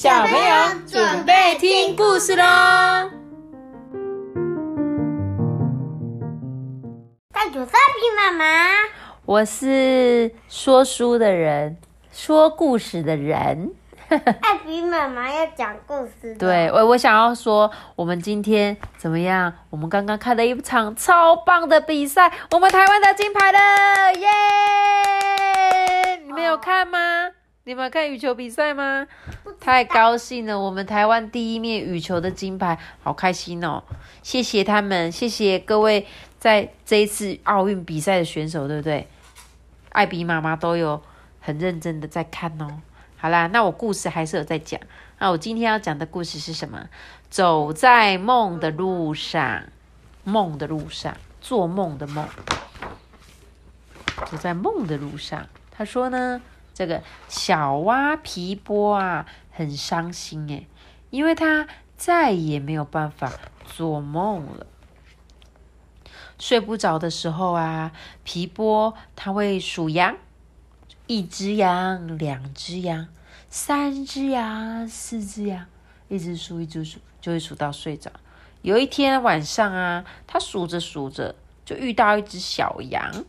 [0.00, 0.54] 小朋友
[0.86, 2.44] 准备听故事喽！
[7.32, 8.44] 大主三皮妈妈，
[9.24, 11.76] 我是说书的人，
[12.12, 13.72] 说故事的人。
[14.08, 16.32] 艾比妈妈要讲故事。
[16.36, 19.52] 对，我我想要说，我们今天怎么样？
[19.68, 23.58] 我们刚刚看了一场超棒的比赛，我们台湾的金牌了，
[24.14, 24.28] 耶！
[26.24, 27.30] 你们有看吗？
[27.68, 29.06] 你们看羽球比赛吗？
[29.60, 33.82] 太高兴了，我们台湾第一面羽球的金牌，好开心哦！
[34.22, 36.06] 谢谢他们，谢谢各位
[36.38, 39.06] 在这一次奥运比赛的选手，对不对？
[39.90, 41.02] 艾比妈妈都有
[41.40, 42.80] 很认真的在看哦。
[43.18, 44.80] 好啦，那我故事还是有在讲。
[45.18, 46.88] 那我今天要讲的故事是什么？
[47.28, 49.64] 走在梦的路上，
[50.24, 52.26] 梦的路上，做梦的梦。
[54.24, 56.40] 走在梦的路上，他说呢，
[56.78, 60.68] 这个小蛙皮波啊，很伤心诶，
[61.10, 61.66] 因为他
[61.96, 63.32] 再也没有办法
[63.64, 64.64] 做梦了。
[66.38, 67.90] 睡不着的时候啊，
[68.22, 70.16] 皮波他会数羊。
[71.08, 73.08] 一只羊，两只羊，
[73.50, 75.66] 三只羊，四只羊，
[76.06, 78.12] 一直数，一直数，就会数到睡着。
[78.62, 83.24] 有一天晚上啊，他数着数着，就遇到一只小羊。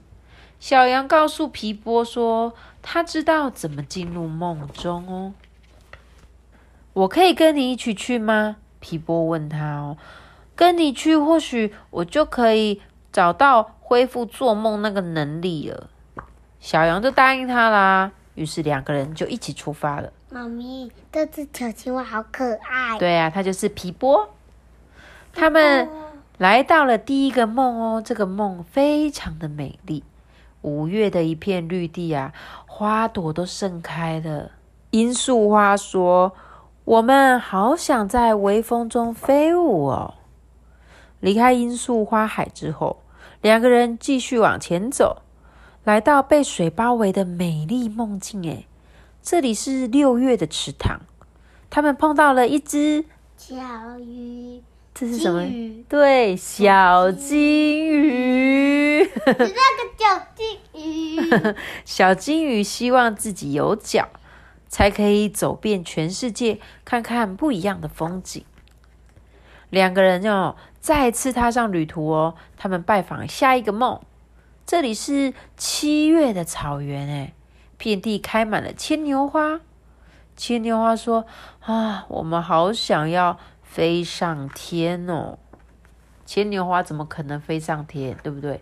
[0.60, 5.34] 小羊告诉皮波说：“他知道怎么进入梦中哦。”
[6.94, 8.58] 我可以跟你一起去吗？
[8.80, 9.98] 皮波问他哦。
[10.56, 12.82] 跟你去，或许我就可以
[13.14, 15.90] 找到恢复做梦那个能力了。
[16.60, 20.12] 小羊就答应他啦，于是两个人就一起出发了。
[20.30, 23.00] 妈咪，这只小青蛙好可爱。
[23.00, 24.30] 对啊，它就是皮波。
[25.32, 25.88] 他们
[26.38, 30.04] 来到了第一个梦哦，这个梦非常的美丽。
[30.62, 32.34] 五月的一片绿地啊，
[32.80, 34.52] 花朵都盛开了。
[34.92, 36.32] 罂粟花说
[36.86, 40.14] ：“我们好想在微风中飞舞哦。”
[41.20, 43.02] 离开罂粟花海之后，
[43.42, 45.24] 两个人继续往前走。
[45.84, 48.64] 来到被水包围的美丽梦境，哎，
[49.22, 51.02] 这里是六月的池塘。
[51.70, 53.04] 他们碰到了一只
[53.36, 53.58] 小
[54.00, 55.44] 鱼，这是什么？
[55.90, 59.04] 对，小金鱼。
[59.04, 59.52] 是 那个
[59.98, 60.69] 小金鱼。
[61.86, 64.10] 小金鱼希望自己有脚，
[64.68, 68.44] 才可以走遍全世界，看看不一样的风景。
[69.70, 72.36] 两个人哦，再次踏上旅途哦。
[72.58, 74.00] 他们拜访下一个梦。
[74.66, 77.34] 这里是七月的草原，哎，
[77.78, 79.60] 遍地开满了牵牛花。
[80.36, 81.26] 牵牛花说
[81.66, 85.38] ：“啊，我们好想要飞上天哦！”
[86.26, 88.62] 牵牛花怎么可能飞上天，对不对？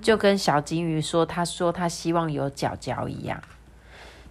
[0.00, 3.42] 就跟小金鱼说：“他说他希望有脚脚一样。”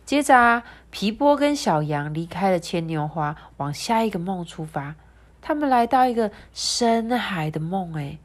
[0.05, 4.95] 接着啊，皮波跟小羊离开了牵牛花，往下一个梦出发。
[5.41, 8.17] 他们来到一个深海的梦，哎。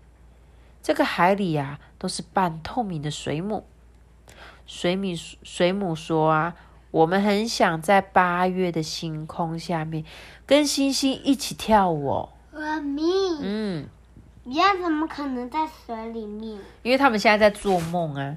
[0.83, 3.65] 这个海里啊，都是半透明的水母。
[4.67, 6.55] 水母水母说啊，
[6.91, 10.05] 我们很想在八月的星空下面，
[10.47, 12.11] 跟星星一起跳舞。
[12.11, 12.29] 哦。
[12.53, 12.81] 妈
[14.45, 16.59] 咪，嗯，鸭怎么可能在水里面？
[16.83, 18.37] 因为他们现在在做梦啊。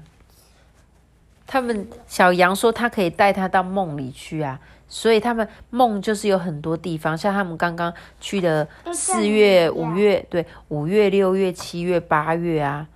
[1.46, 4.58] 他们小羊说，他可以带他到梦里去啊。
[4.90, 12.88] 所以他们梦就是有很多地方，像他们刚刚去的四月、五月，对，五月、六月、七月、八月啊。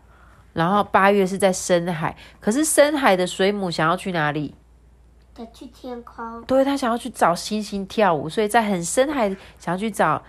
[0.55, 4.55] 然后八月是在深海，可是深海的水母想要去哪里？
[5.35, 6.43] 得去天空。
[6.45, 9.29] 对，他想要去找星星跳舞，所以在很深海
[9.59, 10.23] 想要去找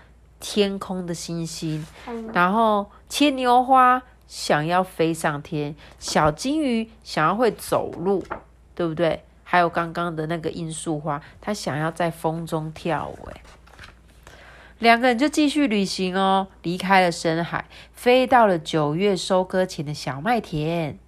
[0.46, 1.86] 天空的星星。
[2.34, 8.22] 然后牵牛花想要飞上天，小金鱼想要会走路，
[8.74, 9.24] 对不对？
[9.42, 13.28] 还有刚刚的那个罂粟花，它想要在风中跳舞。
[13.30, 13.40] 哎，
[14.80, 20.98] 两个人就继续旅行哦，离开了深海，飞到了九月收割前的小麦田。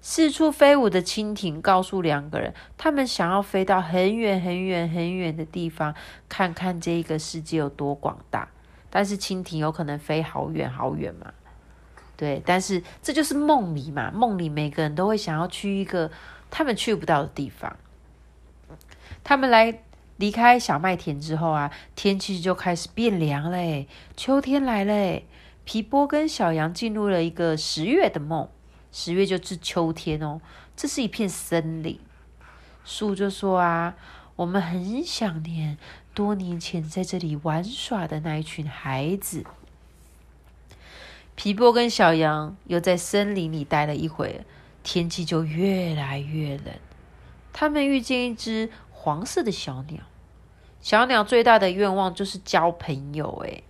[0.00, 5.94] 四处飞舞的蜻蜓告诉两个人，他们想要飞到很远很远很远的地方，
[6.28, 8.48] 看看这一个世界有多广大。
[8.94, 11.32] 但是蜻蜓有可能飞好远好远嘛？
[12.16, 16.08] 对，但是这就是梦里嘛，梦里每个人都会想要去一个。
[16.54, 17.74] 他们去不到的地方，
[19.24, 19.80] 他们来
[20.18, 25.22] 离开小麦田之后啊，天气就开始变凉嘞，秋天来了。
[25.64, 28.46] 皮波跟小羊进入了一个十月的梦，
[28.92, 30.42] 十月就是秋天哦。
[30.76, 31.98] 这是一片森林，
[32.84, 33.94] 树就说啊，
[34.42, 35.78] 我们很想念
[36.14, 39.44] 多年前在这里玩耍的那一群孩子。
[41.36, 44.44] 皮波跟小羊又在森林里待了一会。
[44.82, 46.74] 天气就越来越冷，
[47.52, 50.00] 他们遇见一只黄色的小鸟。
[50.80, 53.62] 小鸟最大的愿望就是交朋友，哎，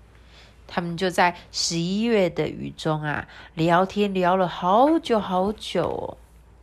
[0.66, 6.16] 他们就在十一月的雨中啊，聊天聊了好久好久哦。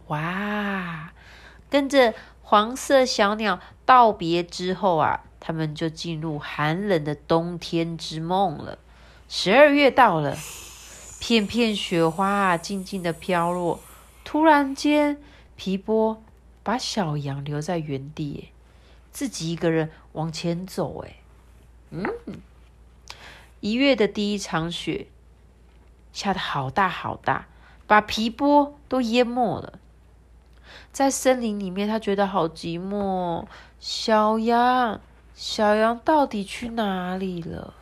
[0.08, 1.14] 哇，
[1.70, 3.60] 跟着黄色小鸟
[3.90, 8.78] 道别之后啊，他们就进入寒冷的冬天之梦了。
[9.28, 10.38] 十二月到了，
[11.20, 13.80] 片片雪花啊，静静的飘落。
[14.24, 15.18] 突然间，
[15.56, 16.22] 皮波
[16.62, 18.50] 把小羊留在原地，
[19.12, 21.04] 自己一个人往前走。
[21.04, 21.16] 哎，
[21.90, 22.06] 嗯，
[23.60, 25.08] 一月的第一场雪
[26.14, 27.48] 下的好大好大，
[27.88, 29.80] 把皮波都淹没了。
[30.92, 33.46] 在森林里面，他觉得好寂寞。
[33.80, 35.00] 小羊，
[35.34, 37.74] 小羊到底去哪里了？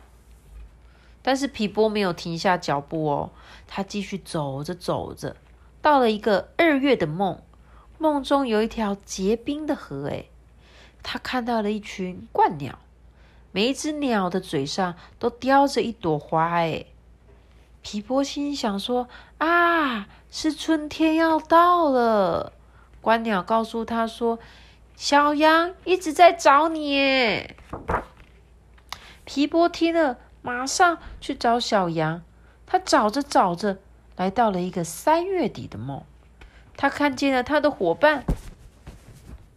[1.22, 3.30] 但是皮波没有停下脚步哦，
[3.66, 5.36] 他继续走着走着，
[5.82, 7.42] 到了一个二月的梦，
[7.98, 10.30] 梦中有一条结冰的河，诶，
[11.02, 12.78] 他看到了一群鹳鸟，
[13.50, 16.86] 每一只鸟的嘴上都叼着一朵花，诶，
[17.82, 19.08] 皮波心想说：
[19.38, 22.52] 啊，是春天要到了。
[23.00, 24.38] 观鸟告诉他说
[24.96, 27.54] ：“小羊一直在找你。”
[29.24, 32.22] 皮波听了，马上去找小羊。
[32.66, 33.78] 他找着找着，
[34.16, 36.02] 来到了一个三月底的梦。
[36.76, 38.24] 他看见了他的伙伴，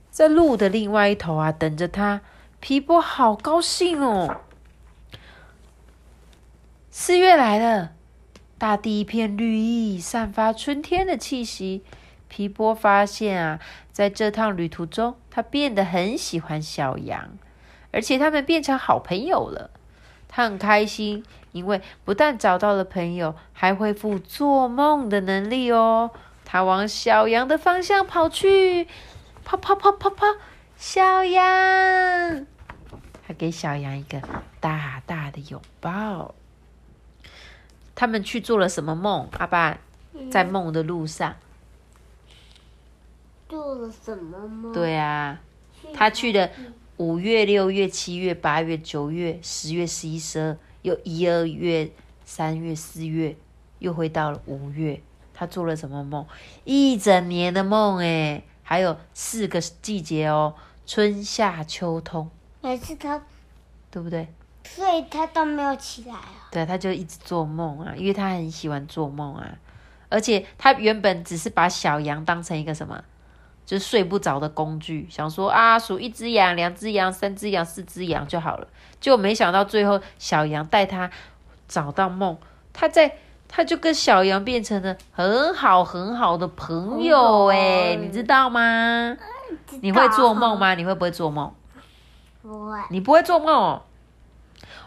[0.10, 2.22] 在路的另外一头啊，等着他。
[2.60, 4.42] 皮波好高兴哦！
[6.90, 7.92] 四月来了，
[8.58, 11.84] 大地一片绿意，散发春天的气息。
[12.32, 13.60] 皮波发现啊，
[13.92, 17.38] 在这趟旅途中，他变得很喜欢小羊，
[17.92, 19.70] 而且他们变成好朋友了。
[20.30, 26.12] 他很开心，因为不但找到了朋友，还恢复做梦的能力哦。
[26.46, 28.88] 他往小羊的方向跑去，
[29.44, 30.26] 跑跑跑跑跑，
[30.78, 32.48] 小羊，
[33.28, 34.22] 他给小羊一个
[34.62, 36.34] 大大的拥抱。
[37.94, 39.28] 他们去做了什么梦？
[39.38, 39.78] 阿爸
[40.32, 41.36] 在梦的路上。
[43.52, 44.72] 做了什么吗？
[44.74, 45.38] 对啊，
[45.94, 46.50] 他去了
[46.96, 51.92] 五月、六月、七月、八月、九月、十月、十一、十二，又一二月、
[52.24, 53.36] 三月、四月，
[53.80, 55.02] 又回到了五月。
[55.34, 56.26] 他做了什么梦？
[56.64, 60.56] 一整年的梦哎，还有四个季节哦，
[60.86, 62.30] 春夏秋冬。
[62.62, 63.22] 每次他，
[63.90, 64.30] 对不对？
[64.64, 66.48] 所以他都没有起来啊。
[66.52, 69.58] 对，他就一直做梦啊，因为他很喜欢做梦啊，
[70.08, 73.04] 而且他原本只是把小羊当成一个什么？
[73.66, 78.68] 就是睡不着的工具，想说啊，数一只羊、两只羊、三只羊、四只羊就好了，
[79.00, 81.10] 就没想到最后小羊带他
[81.68, 82.38] 找到梦，
[82.74, 83.16] 他在
[83.48, 89.16] 他就跟小羊变成了很好很好的朋友哎，你知道吗？
[89.82, 90.76] 你会做梦吗？
[90.76, 91.54] 你会不会做梦？
[92.42, 92.78] 不会。
[92.90, 93.82] 你不会做梦哦。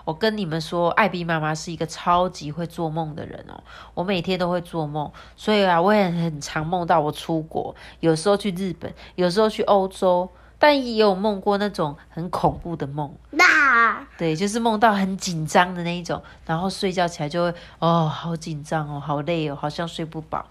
[0.04, 3.62] 我跟你们说，艾比妈妈是一个超级会做梦的人哦。
[3.94, 10.28] 我每天都会做梦，所以啊，我也很常梦到我出国，有时候去日本，有时候去欧洲，
[10.58, 13.14] 但也有梦过那种很恐怖的梦。
[13.30, 20.46] 那对，就是梦到很紧张的那一种，然后睡觉起来就会哦，好紧张哦，好累哦，好像睡不饱。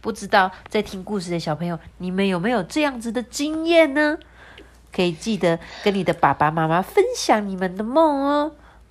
[0.00, 4.18] 不知道在听故事的小朋友，你们有没有这样子的经验呢？
[4.94, 8.52] 可以记得跟你的爸爸妈妈分享你们的梦哦。